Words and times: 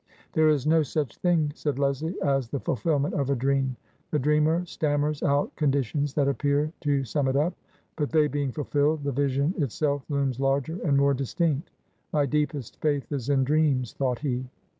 "There 0.33 0.49
is 0.49 0.65
no 0.65 0.81
such 0.81 1.17
thing," 1.17 1.51
said 1.53 1.77
Leslie," 1.77 2.19
as 2.35 2.49
the 2.49 2.59
fulfil 2.59 2.97
ment 2.97 3.13
of 3.13 3.29
a 3.29 3.35
dream. 3.35 3.75
The 4.09 4.17
dreamer 4.17 4.65
stammers 4.65 5.21
out 5.21 5.55
conditions 5.55 6.15
that 6.15 6.27
appear 6.27 6.73
to 6.79 7.03
sum 7.03 7.27
it 7.27 7.35
up, 7.35 7.53
but, 7.97 8.09
they 8.09 8.25
being 8.25 8.51
fulfilled, 8.51 9.03
the 9.03 9.11
vision 9.11 9.53
itself 9.59 10.03
looms 10.09 10.39
larger 10.39 10.79
and 10.83 10.97
more 10.97 11.13
distinct. 11.13 11.69
My 12.11 12.25
deepest 12.25 12.81
faith 12.81 13.11
is 13.11 13.29
in 13.29 13.43
dreams," 13.43 13.93
thought 13.93 14.17
he. 14.17 14.43